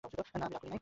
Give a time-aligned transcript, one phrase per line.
[0.03, 0.79] না আমি রাগ করে নেই।